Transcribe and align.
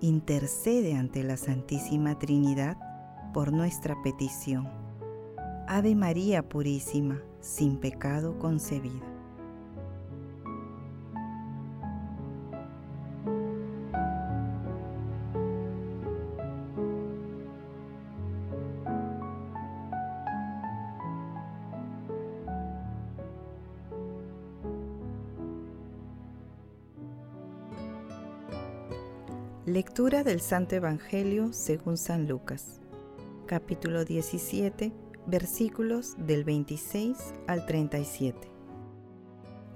intercede 0.00 0.94
ante 0.94 1.22
la 1.22 1.36
Santísima 1.36 2.18
Trinidad 2.18 2.76
por 3.32 3.52
nuestra 3.52 4.00
petición. 4.02 4.68
Ave 5.66 5.94
María 5.94 6.48
Purísima, 6.48 7.20
sin 7.40 7.78
pecado 7.78 8.38
concebida. 8.38 9.17
Lectura 29.68 30.24
del 30.24 30.40
Santo 30.40 30.76
Evangelio 30.76 31.52
según 31.52 31.98
San 31.98 32.26
Lucas, 32.26 32.80
capítulo 33.44 34.06
17, 34.06 34.94
versículos 35.26 36.16
del 36.16 36.44
26 36.44 37.18
al 37.46 37.66
37. 37.66 38.48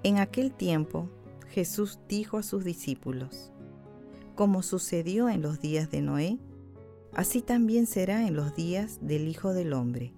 En 0.02 0.16
aquel 0.16 0.50
tiempo 0.50 1.10
Jesús 1.50 1.98
dijo 2.08 2.38
a 2.38 2.42
sus 2.42 2.64
discípulos, 2.64 3.52
Como 4.34 4.62
sucedió 4.62 5.28
en 5.28 5.42
los 5.42 5.60
días 5.60 5.90
de 5.90 6.00
Noé, 6.00 6.38
así 7.12 7.42
también 7.42 7.86
será 7.86 8.26
en 8.26 8.34
los 8.34 8.54
días 8.54 8.98
del 9.02 9.28
Hijo 9.28 9.52
del 9.52 9.74
Hombre. 9.74 10.14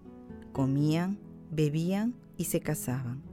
Comían, 0.52 1.18
bebían 1.50 2.14
y 2.36 2.44
se 2.44 2.60
casaban, 2.60 3.24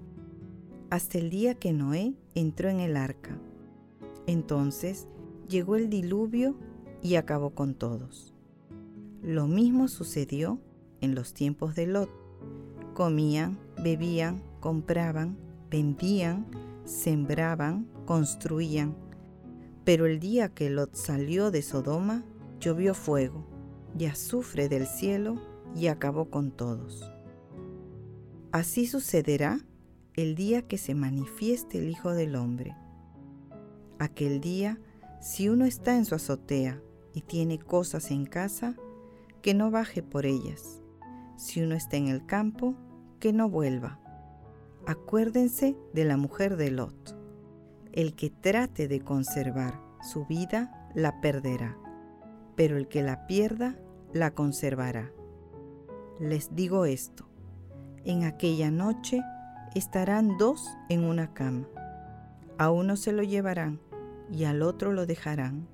hasta 0.90 1.20
el 1.20 1.30
día 1.30 1.54
que 1.54 1.72
Noé 1.72 2.16
entró 2.34 2.68
en 2.68 2.80
el 2.80 2.98
arca. 2.98 3.38
Entonces 4.26 5.08
llegó 5.52 5.76
el 5.76 5.90
diluvio 5.90 6.56
y 7.04 7.16
acabó 7.16 7.52
con 7.52 7.76
todos. 7.76 8.34
Lo 9.22 9.48
mismo 9.48 9.88
sucedió 9.88 10.60
en 11.02 11.14
los 11.14 11.34
tiempos 11.34 11.76
de 11.76 11.86
Lot. 11.86 12.10
Comían, 12.96 13.60
bebían, 13.84 14.42
compraban, 14.60 15.38
vendían, 15.70 16.48
sembraban, 16.86 17.88
construían. 18.06 18.96
Pero 19.84 20.06
el 20.06 20.20
día 20.20 20.50
que 20.50 20.70
Lot 20.70 20.96
salió 20.96 21.52
de 21.52 21.62
Sodoma, 21.62 22.24
llovió 22.60 22.94
fuego 22.94 23.46
y 23.98 24.06
azufre 24.06 24.70
del 24.70 24.88
cielo 24.88 25.36
y 25.76 25.88
acabó 25.88 26.30
con 26.30 26.52
todos. 26.52 27.12
Así 28.52 28.86
sucederá 28.86 29.60
el 30.14 30.36
día 30.36 30.62
que 30.62 30.78
se 30.78 30.96
manifieste 30.96 31.80
el 31.80 31.90
Hijo 31.90 32.12
del 32.12 32.36
Hombre. 32.36 32.76
Aquel 34.00 34.42
día 34.42 34.80
si 35.22 35.50
uno 35.50 35.66
está 35.66 35.96
en 35.96 36.06
su 36.06 36.16
azotea 36.16 36.82
y 37.14 37.22
tiene 37.22 37.60
cosas 37.60 38.10
en 38.10 38.26
casa, 38.26 38.76
que 39.44 39.54
no 39.54 39.70
baje 39.70 40.02
por 40.02 40.26
ellas. 40.26 40.82
Si 41.38 41.62
uno 41.62 41.76
está 41.76 41.98
en 41.98 42.08
el 42.08 42.26
campo, 42.26 42.76
que 43.20 43.32
no 43.32 43.48
vuelva. 43.48 44.00
Acuérdense 44.88 45.78
de 45.94 46.06
la 46.06 46.18
mujer 46.18 46.58
de 46.58 46.72
Lot. 46.72 47.16
El 47.92 48.16
que 48.16 48.32
trate 48.32 48.88
de 48.88 49.02
conservar 49.02 49.80
su 50.02 50.26
vida 50.26 50.90
la 50.96 51.22
perderá, 51.22 51.78
pero 52.56 52.78
el 52.78 52.88
que 52.88 53.04
la 53.04 53.28
pierda 53.28 53.78
la 54.14 54.32
conservará. 54.32 55.12
Les 56.20 56.56
digo 56.56 56.86
esto, 56.86 57.28
en 58.06 58.24
aquella 58.24 58.72
noche 58.72 59.22
estarán 59.76 60.38
dos 60.40 60.68
en 60.90 61.04
una 61.04 61.32
cama. 61.34 61.68
A 62.58 62.72
uno 62.72 62.96
se 62.96 63.12
lo 63.12 63.22
llevarán 63.22 63.80
y 64.32 64.46
al 64.46 64.62
otro 64.62 64.94
lo 64.94 65.06
dejarán. 65.06 65.68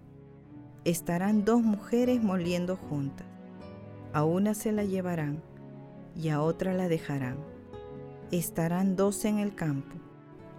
Estarán 0.83 1.45
dos 1.45 1.61
mujeres 1.61 2.23
moliendo 2.23 2.75
juntas. 2.75 3.27
A 4.13 4.23
una 4.23 4.53
se 4.53 4.71
la 4.71 4.83
llevarán 4.83 5.43
y 6.15 6.29
a 6.29 6.41
otra 6.41 6.73
la 6.73 6.87
dejarán. 6.87 7.37
Estarán 8.31 8.95
dos 8.95 9.25
en 9.25 9.39
el 9.39 9.53
campo. 9.53 9.95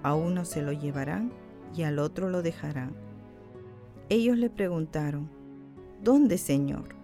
A 0.03 0.15
uno 0.15 0.45
se 0.45 0.63
lo 0.63 0.73
llevarán 0.73 1.33
y 1.75 1.83
al 1.83 1.99
otro 1.99 2.31
lo 2.31 2.43
dejarán. 2.43 2.95
Ellos 4.09 4.39
le 4.39 4.49
preguntaron, 4.49 5.29
¿Dónde, 6.03 6.39
Señor? 6.39 6.95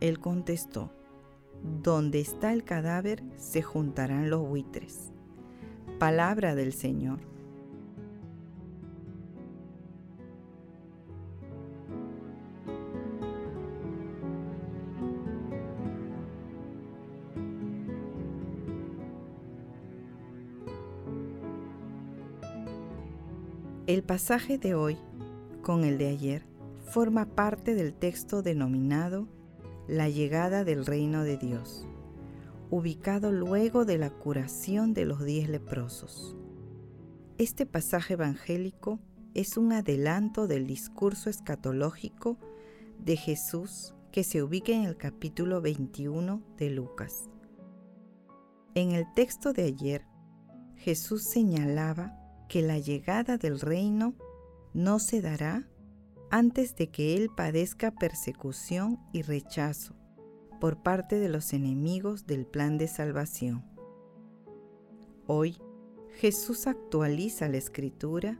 Él 0.00 0.18
contestó, 0.18 0.90
Donde 1.82 2.20
está 2.20 2.52
el 2.52 2.64
cadáver 2.64 3.22
se 3.36 3.62
juntarán 3.62 4.28
los 4.28 4.46
buitres. 4.46 5.12
Palabra 5.98 6.56
del 6.56 6.72
Señor. 6.72 7.31
El 23.92 24.02
pasaje 24.02 24.56
de 24.56 24.74
hoy, 24.74 24.96
con 25.60 25.84
el 25.84 25.98
de 25.98 26.08
ayer, 26.08 26.46
forma 26.86 27.26
parte 27.26 27.74
del 27.74 27.92
texto 27.92 28.40
denominado 28.40 29.28
La 29.86 30.08
llegada 30.08 30.64
del 30.64 30.86
reino 30.86 31.24
de 31.24 31.36
Dios, 31.36 31.86
ubicado 32.70 33.32
luego 33.32 33.84
de 33.84 33.98
la 33.98 34.08
curación 34.08 34.94
de 34.94 35.04
los 35.04 35.22
diez 35.22 35.46
leprosos. 35.50 36.34
Este 37.36 37.66
pasaje 37.66 38.14
evangélico 38.14 38.98
es 39.34 39.58
un 39.58 39.74
adelanto 39.74 40.46
del 40.46 40.66
discurso 40.66 41.28
escatológico 41.28 42.38
de 42.98 43.18
Jesús 43.18 43.94
que 44.10 44.24
se 44.24 44.42
ubica 44.42 44.72
en 44.72 44.84
el 44.84 44.96
capítulo 44.96 45.60
21 45.60 46.42
de 46.56 46.70
Lucas. 46.70 47.28
En 48.74 48.92
el 48.92 49.04
texto 49.12 49.52
de 49.52 49.64
ayer, 49.64 50.06
Jesús 50.76 51.24
señalaba 51.24 52.21
que 52.52 52.60
la 52.60 52.78
llegada 52.78 53.38
del 53.38 53.60
reino 53.60 54.14
no 54.74 54.98
se 54.98 55.22
dará 55.22 55.66
antes 56.30 56.76
de 56.76 56.90
que 56.90 57.16
Él 57.16 57.30
padezca 57.34 57.92
persecución 57.92 59.00
y 59.10 59.22
rechazo 59.22 59.94
por 60.60 60.82
parte 60.82 61.18
de 61.18 61.30
los 61.30 61.54
enemigos 61.54 62.26
del 62.26 62.44
plan 62.44 62.76
de 62.76 62.88
salvación. 62.88 63.64
Hoy, 65.26 65.56
Jesús 66.16 66.66
actualiza 66.66 67.48
la 67.48 67.56
escritura 67.56 68.38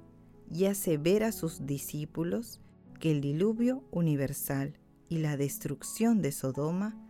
y 0.51 0.67
hace 0.67 0.99
ver 0.99 1.25
a 1.25 1.33
sus 1.33 1.65
discípulos 1.65 2.61
que 3.01 3.13
el 3.13 3.23
diluvio 3.23 3.83
universal 3.93 4.79
y 5.09 5.21
la 5.21 5.39
destrucción 5.39 6.21
de 6.21 6.33
Sodoma 6.33 7.03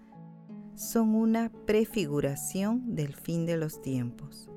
son 0.76 1.16
una 1.16 1.50
prefiguración 1.66 2.94
del 2.94 3.16
fin 3.16 3.44
de 3.44 3.56
los 3.56 3.82
tiempos. 3.82 4.51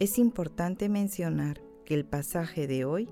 Es 0.00 0.18
importante 0.18 0.88
mencionar 0.88 1.62
que 1.84 1.94
el 1.94 2.04
pasaje 2.04 2.66
de 2.66 2.84
hoy 2.84 3.08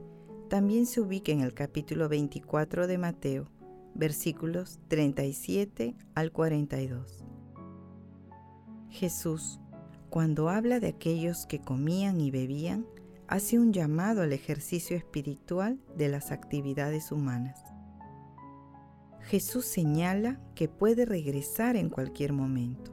también 0.48 0.86
se 0.86 1.00
ubica 1.00 1.30
en 1.30 1.40
el 1.40 1.54
capítulo 1.54 2.08
24 2.08 2.88
de 2.88 2.98
Mateo, 2.98 3.46
versículos 3.94 4.80
37 4.88 5.94
al 6.16 6.32
42. 6.32 7.24
Jesús, 8.90 9.60
cuando 10.10 10.48
habla 10.48 10.80
de 10.80 10.88
aquellos 10.88 11.46
que 11.46 11.60
comían 11.60 12.20
y 12.20 12.32
bebían, 12.32 12.84
hace 13.28 13.60
un 13.60 13.72
llamado 13.72 14.22
al 14.22 14.32
ejercicio 14.32 14.96
espiritual 14.96 15.78
de 15.96 16.08
las 16.08 16.32
actividades 16.32 17.12
humanas. 17.12 17.60
Jesús 19.20 19.66
señala 19.66 20.40
que 20.56 20.68
puede 20.68 21.04
regresar 21.06 21.76
en 21.76 21.90
cualquier 21.90 22.32
momento. 22.32 22.90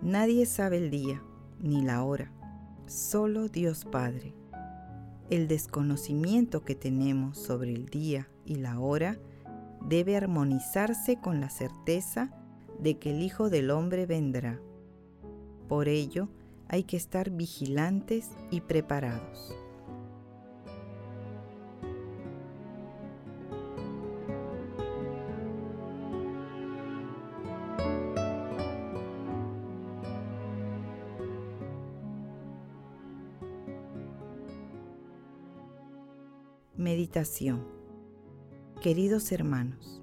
Nadie 0.00 0.46
sabe 0.46 0.76
el 0.76 0.92
día 0.92 1.20
ni 1.58 1.82
la 1.82 2.04
hora 2.04 2.30
solo 2.86 3.48
Dios 3.48 3.84
Padre. 3.84 4.34
El 5.30 5.48
desconocimiento 5.48 6.64
que 6.64 6.74
tenemos 6.74 7.38
sobre 7.38 7.72
el 7.72 7.86
día 7.86 8.28
y 8.44 8.56
la 8.56 8.78
hora 8.78 9.18
debe 9.86 10.16
armonizarse 10.16 11.20
con 11.20 11.40
la 11.40 11.50
certeza 11.50 12.30
de 12.78 12.98
que 12.98 13.10
el 13.10 13.22
Hijo 13.22 13.50
del 13.50 13.70
Hombre 13.70 14.06
vendrá. 14.06 14.60
Por 15.68 15.88
ello, 15.88 16.28
hay 16.68 16.84
que 16.84 16.96
estar 16.96 17.30
vigilantes 17.30 18.30
y 18.50 18.60
preparados. 18.60 19.54
Meditación 36.84 37.66
Queridos 38.82 39.32
hermanos, 39.32 40.02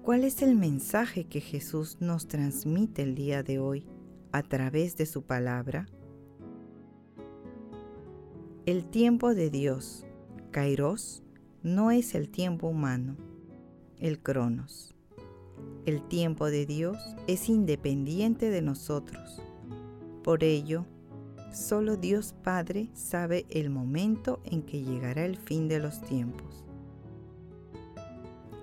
¿cuál 0.00 0.22
es 0.22 0.42
el 0.42 0.54
mensaje 0.54 1.24
que 1.24 1.40
Jesús 1.40 1.96
nos 1.98 2.28
transmite 2.28 3.02
el 3.02 3.16
día 3.16 3.42
de 3.42 3.58
hoy 3.58 3.84
a 4.30 4.44
través 4.44 4.96
de 4.96 5.06
su 5.06 5.22
palabra? 5.22 5.88
El 8.64 8.84
tiempo 8.84 9.34
de 9.34 9.50
Dios, 9.50 10.06
Kairos, 10.52 11.24
no 11.64 11.90
es 11.90 12.14
el 12.14 12.28
tiempo 12.28 12.68
humano, 12.68 13.16
el 13.98 14.20
Cronos. 14.20 14.94
El 15.84 16.06
tiempo 16.06 16.46
de 16.46 16.64
Dios 16.64 16.96
es 17.26 17.48
independiente 17.48 18.50
de 18.50 18.62
nosotros. 18.62 19.42
Por 20.22 20.44
ello, 20.44 20.86
solo 21.54 21.96
Dios 21.96 22.34
Padre 22.42 22.90
sabe 22.94 23.46
el 23.48 23.70
momento 23.70 24.40
en 24.44 24.62
que 24.62 24.82
llegará 24.82 25.24
el 25.24 25.36
fin 25.36 25.68
de 25.68 25.78
los 25.78 26.00
tiempos. 26.02 26.64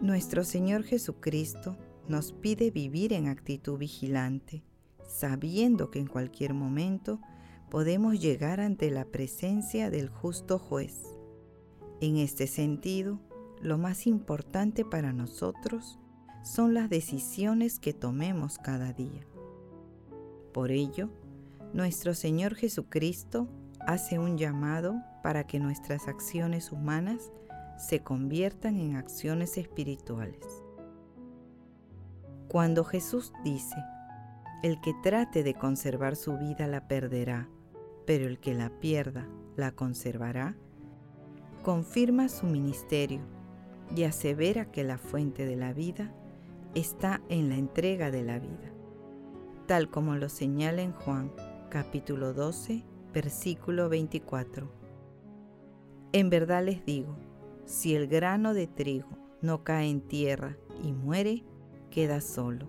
Nuestro 0.02 0.44
Señor 0.44 0.84
Jesucristo 0.84 1.78
nos 2.08 2.34
pide 2.34 2.72
vivir 2.72 3.14
en 3.14 3.28
actitud 3.28 3.78
vigilante, 3.78 4.64
sabiendo 5.08 5.90
que 5.90 6.00
en 6.00 6.08
cualquier 6.08 6.54
momento 6.54 7.22
podemos 7.70 8.20
llegar 8.20 8.60
ante 8.60 8.92
la 8.92 9.06
presencia 9.06 9.90
del 9.90 10.10
justo 10.10 10.60
juez. 10.60 11.04
En 12.02 12.18
este 12.18 12.48
sentido, 12.48 13.20
lo 13.62 13.78
más 13.78 14.08
importante 14.08 14.84
para 14.84 15.14
nosotros 15.14 16.00
son 16.44 16.74
las 16.74 16.90
decisiones 16.90 17.80
que 17.80 17.94
tomemos 17.94 18.58
cada 18.58 18.92
día. 18.92 19.26
Por 20.52 20.72
ello, 20.72 21.10
nuestro 21.74 22.14
Señor 22.14 22.56
Jesucristo 22.56 23.48
hace 23.80 24.20
un 24.20 24.38
llamado 24.38 25.02
para 25.24 25.46
que 25.46 25.60
nuestras 25.60 26.08
acciones 26.08 26.72
humanas 26.72 27.32
se 27.78 28.02
conviertan 28.02 28.78
en 28.78 28.96
acciones 28.96 29.58
espirituales. 29.58 30.64
Cuando 32.48 32.84
Jesús 32.84 33.32
dice, 33.44 33.78
el 34.64 34.82
que 34.82 34.94
trate 35.02 35.44
de 35.44 35.54
conservar 35.54 36.16
su 36.16 36.38
vida 36.38 36.68
la 36.68 36.88
perderá, 36.88 37.48
pero 38.06 38.28
el 38.28 38.40
que 38.40 38.54
la 38.54 38.70
pierda 38.70 39.28
la 39.56 39.72
conservará, 39.72 40.56
confirma 41.64 42.28
su 42.28 42.46
ministerio 42.46 43.22
y 43.96 44.04
asevera 44.04 44.66
que 44.66 44.84
la 44.84 44.98
fuente 44.98 45.46
de 45.46 45.56
la 45.56 45.74
vida 45.74 46.14
está 46.76 47.22
en 47.30 47.50
la 47.50 47.56
entrega 47.56 48.12
de 48.12 48.24
la 48.24 48.40
vida, 48.40 48.72
tal 49.68 49.90
como 49.90 50.16
lo 50.16 50.28
señala 50.30 50.82
en 50.82 50.92
Juan 50.92 51.32
capítulo 51.72 52.34
12, 52.34 52.84
versículo 53.14 53.88
24. 53.88 54.70
En 56.12 56.30
verdad 56.30 56.66
les 56.66 56.86
digo, 56.86 57.16
si 57.64 57.96
el 57.96 58.08
grano 58.08 58.54
de 58.54 58.68
trigo 58.68 59.08
no 59.42 59.64
cae 59.64 59.90
en 59.90 60.02
tierra 60.02 60.58
y 60.84 60.92
muere, 60.92 61.46
queda 61.90 62.20
solo. 62.20 62.68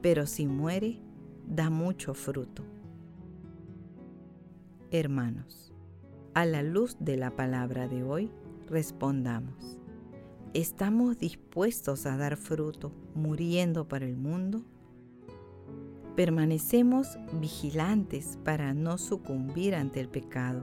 Pero 0.00 0.28
si 0.28 0.46
muere, 0.46 1.00
da 1.48 1.68
mucho 1.68 2.14
fruto. 2.14 2.62
Hermanos, 4.92 5.74
a 6.32 6.46
la 6.46 6.62
luz 6.62 6.96
de 7.00 7.16
la 7.16 7.34
palabra 7.34 7.88
de 7.88 8.04
hoy, 8.04 8.30
respondamos. 8.68 9.80
¿Estamos 10.54 11.18
dispuestos 11.18 12.06
a 12.06 12.16
dar 12.16 12.36
fruto 12.36 12.92
muriendo 13.16 13.88
para 13.88 14.06
el 14.06 14.16
mundo? 14.16 14.64
Permanecemos 16.20 17.18
vigilantes 17.40 18.38
para 18.44 18.74
no 18.74 18.98
sucumbir 18.98 19.74
ante 19.74 20.00
el 20.00 20.10
pecado 20.10 20.60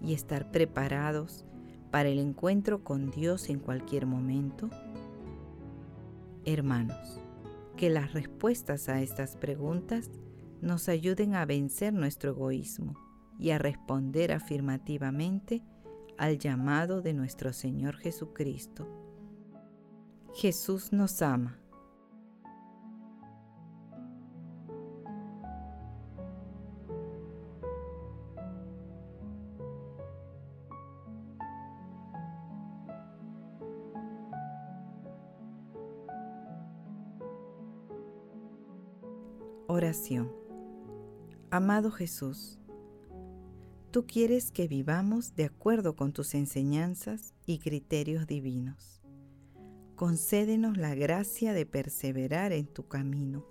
y 0.00 0.14
estar 0.14 0.52
preparados 0.52 1.44
para 1.90 2.08
el 2.08 2.20
encuentro 2.20 2.84
con 2.84 3.10
Dios 3.10 3.48
en 3.48 3.58
cualquier 3.58 4.06
momento? 4.06 4.70
Hermanos, 6.44 7.20
que 7.76 7.90
las 7.90 8.12
respuestas 8.12 8.88
a 8.88 9.02
estas 9.02 9.36
preguntas 9.36 10.08
nos 10.60 10.88
ayuden 10.88 11.34
a 11.34 11.46
vencer 11.46 11.92
nuestro 11.92 12.30
egoísmo 12.30 12.94
y 13.40 13.50
a 13.50 13.58
responder 13.58 14.30
afirmativamente 14.30 15.64
al 16.16 16.38
llamado 16.38 17.02
de 17.02 17.12
nuestro 17.12 17.52
Señor 17.52 17.96
Jesucristo. 17.96 18.86
Jesús 20.32 20.92
nos 20.92 21.22
ama 21.22 21.58
Oración. 39.74 40.30
Amado 41.50 41.90
Jesús, 41.90 42.58
tú 43.90 44.06
quieres 44.06 44.50
que 44.52 44.68
vivamos 44.68 45.34
de 45.34 45.46
acuerdo 45.46 45.96
con 45.96 46.12
tus 46.12 46.34
enseñanzas 46.34 47.32
y 47.46 47.58
criterios 47.58 48.26
divinos. 48.26 49.00
Concédenos 49.96 50.76
la 50.76 50.94
gracia 50.94 51.54
de 51.54 51.64
perseverar 51.64 52.52
en 52.52 52.66
tu 52.66 52.86
camino 52.86 53.46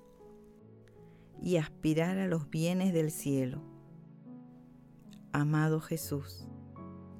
y 1.42 1.58
aspirar 1.58 2.20
a 2.20 2.28
los 2.28 2.52
bienes 2.52 2.94
del 2.94 3.10
cielo. 3.10 3.64
Amado 5.32 5.82
Jesús, 5.82 6.48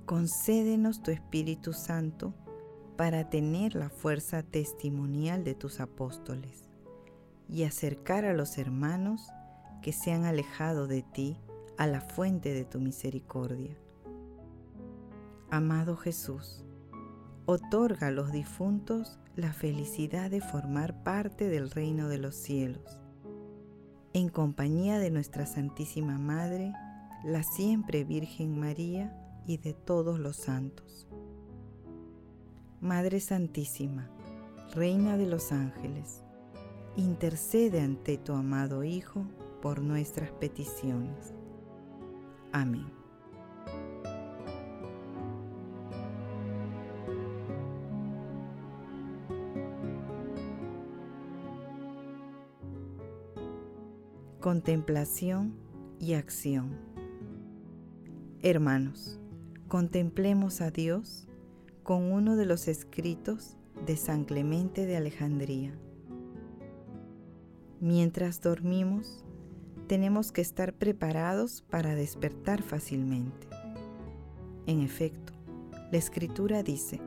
concédenos 0.06 1.02
tu 1.02 1.10
Espíritu 1.10 1.74
Santo 1.74 2.36
para 2.98 3.32
tener 3.32 3.74
la 3.74 3.90
fuerza 3.90 4.44
testimonial 4.44 5.44
de 5.44 5.56
tus 5.56 5.80
apóstoles 5.80 6.71
y 7.52 7.66
acercar 7.66 8.24
a 8.24 8.34
los 8.34 8.58
hermanos 8.58 9.30
que 9.82 9.92
se 9.92 10.14
han 10.14 10.24
alejado 10.24 10.88
de 10.88 11.02
ti 11.02 11.38
a 11.78 11.86
la 11.86 12.00
fuente 12.00 12.54
de 12.54 12.64
tu 12.64 12.80
misericordia. 12.80 13.78
Amado 15.50 15.98
Jesús, 15.98 16.64
otorga 17.46 18.08
a 18.08 18.12
los 18.12 18.32
difuntos 18.32 19.20
la 19.36 19.52
felicidad 19.52 20.32
de 20.32 20.40
formar 20.40 21.04
parte 21.04 21.50
del 21.50 21.70
reino 21.70 22.08
de 22.08 22.20
los 22.20 22.36
cielos, 22.36 23.02
en 24.14 24.30
compañía 24.30 25.00
de 25.00 25.12
nuestra 25.12 25.46
Santísima 25.46 26.18
Madre, 26.18 26.74
la 27.26 27.44
siempre 27.44 28.06
Virgen 28.06 28.60
María 28.60 29.14
y 29.46 29.58
de 29.58 29.74
todos 29.74 30.20
los 30.20 30.38
santos. 30.38 31.08
Madre 32.80 33.20
Santísima, 33.20 34.10
Reina 34.74 35.18
de 35.18 35.26
los 35.26 35.52
ángeles, 35.52 36.24
intercede 36.96 37.82
ante 37.82 38.18
tu 38.18 38.34
amado 38.34 38.84
Hijo 38.84 39.26
por 39.62 39.82
nuestras 39.82 40.32
peticiones. 40.32 41.34
Amén. 42.52 42.86
Contemplación 54.40 55.54
y 56.00 56.16
acción. 56.16 56.76
Hermanos, 58.42 59.20
contemplemos 59.68 60.62
a 60.62 60.72
Dios 60.72 61.28
con 61.84 62.12
uno 62.12 62.36
de 62.36 62.48
los 62.48 62.68
escritos 62.68 63.56
de 63.86 63.96
San 63.96 64.26
Clemente 64.26 64.88
de 64.88 64.98
Alejandría 64.98 65.74
Mientras 67.82 68.42
dormimos, 68.42 69.26
tenemos 69.88 70.32
que 70.32 70.42
estar 70.42 70.72
preparados 70.72 71.64
para 71.64 71.96
despertar 71.96 72.62
fácilmente. 72.62 73.48
En 74.68 74.82
efecto, 74.82 75.34
la 75.92 75.98
escritura 75.98 76.62
dice, 76.62 77.02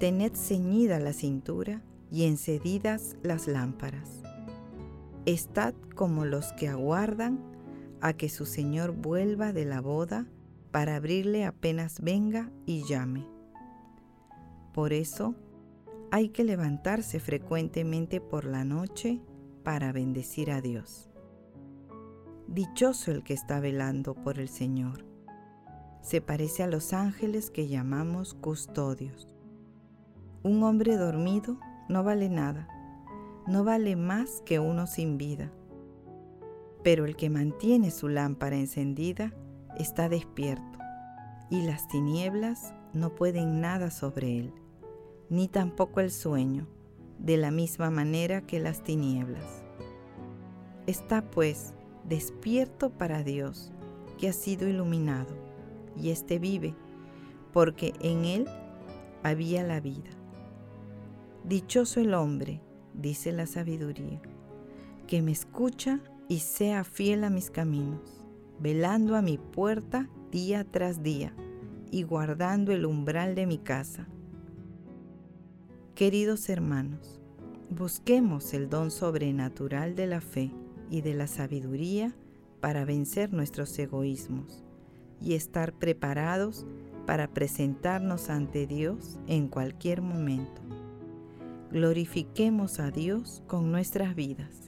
Tened 0.00 0.32
ceñida 0.34 0.98
la 1.00 1.12
cintura 1.12 1.82
y 2.10 2.24
encedidas 2.24 3.16
las 3.22 3.46
lámparas. 3.46 4.22
Estad 5.26 5.74
como 5.94 6.24
los 6.24 6.54
que 6.54 6.68
aguardan 6.68 7.38
a 8.00 8.14
que 8.14 8.30
su 8.30 8.46
Señor 8.46 8.92
vuelva 8.92 9.52
de 9.52 9.66
la 9.66 9.82
boda 9.82 10.26
para 10.70 10.96
abrirle 10.96 11.44
apenas 11.44 12.00
venga 12.00 12.50
y 12.64 12.84
llame. 12.84 13.26
Por 14.72 14.94
eso, 14.94 15.34
hay 16.10 16.30
que 16.30 16.42
levantarse 16.42 17.20
frecuentemente 17.20 18.22
por 18.22 18.46
la 18.46 18.64
noche 18.64 19.20
para 19.68 19.92
bendecir 19.92 20.50
a 20.50 20.62
Dios. 20.62 21.10
Dichoso 22.46 23.10
el 23.10 23.22
que 23.22 23.34
está 23.34 23.60
velando 23.60 24.14
por 24.14 24.38
el 24.38 24.48
Señor. 24.48 25.04
Se 26.00 26.22
parece 26.22 26.62
a 26.62 26.66
los 26.66 26.94
ángeles 26.94 27.50
que 27.50 27.68
llamamos 27.68 28.32
custodios. 28.32 29.28
Un 30.42 30.62
hombre 30.62 30.96
dormido 30.96 31.60
no 31.90 32.02
vale 32.02 32.30
nada, 32.30 32.66
no 33.46 33.62
vale 33.62 33.94
más 33.94 34.42
que 34.46 34.58
uno 34.58 34.86
sin 34.86 35.18
vida. 35.18 35.52
Pero 36.82 37.04
el 37.04 37.14
que 37.14 37.28
mantiene 37.28 37.90
su 37.90 38.08
lámpara 38.08 38.56
encendida 38.56 39.34
está 39.76 40.08
despierto 40.08 40.78
y 41.50 41.60
las 41.66 41.88
tinieblas 41.88 42.72
no 42.94 43.14
pueden 43.14 43.60
nada 43.60 43.90
sobre 43.90 44.38
él, 44.38 44.54
ni 45.28 45.46
tampoco 45.46 46.00
el 46.00 46.10
sueño, 46.10 46.66
de 47.18 47.36
la 47.36 47.50
misma 47.50 47.90
manera 47.90 48.40
que 48.40 48.60
las 48.60 48.82
tinieblas. 48.82 49.62
Está 50.86 51.22
pues 51.22 51.74
despierto 52.04 52.90
para 52.90 53.22
Dios, 53.22 53.72
que 54.18 54.28
ha 54.28 54.32
sido 54.32 54.68
iluminado, 54.68 55.34
y 55.96 56.10
éste 56.10 56.38
vive, 56.38 56.74
porque 57.52 57.92
en 58.00 58.24
él 58.24 58.48
había 59.22 59.62
la 59.62 59.80
vida. 59.80 60.10
Dichoso 61.44 62.00
el 62.00 62.14
hombre, 62.14 62.60
dice 62.94 63.32
la 63.32 63.46
sabiduría, 63.46 64.20
que 65.06 65.22
me 65.22 65.32
escucha 65.32 66.00
y 66.28 66.40
sea 66.40 66.84
fiel 66.84 67.24
a 67.24 67.30
mis 67.30 67.50
caminos, 67.50 68.24
velando 68.58 69.16
a 69.16 69.22
mi 69.22 69.38
puerta 69.38 70.08
día 70.30 70.64
tras 70.64 71.02
día 71.02 71.32
y 71.90 72.02
guardando 72.02 72.72
el 72.72 72.84
umbral 72.84 73.34
de 73.34 73.46
mi 73.46 73.58
casa. 73.58 74.06
Queridos 75.98 76.48
hermanos, 76.48 77.18
busquemos 77.70 78.54
el 78.54 78.70
don 78.70 78.92
sobrenatural 78.92 79.96
de 79.96 80.06
la 80.06 80.20
fe 80.20 80.52
y 80.92 81.00
de 81.00 81.12
la 81.12 81.26
sabiduría 81.26 82.14
para 82.60 82.84
vencer 82.84 83.32
nuestros 83.32 83.76
egoísmos 83.80 84.62
y 85.20 85.34
estar 85.34 85.72
preparados 85.72 86.66
para 87.04 87.26
presentarnos 87.26 88.30
ante 88.30 88.68
Dios 88.68 89.18
en 89.26 89.48
cualquier 89.48 90.00
momento. 90.00 90.62
Glorifiquemos 91.72 92.78
a 92.78 92.92
Dios 92.92 93.42
con 93.48 93.72
nuestras 93.72 94.14
vidas. 94.14 94.67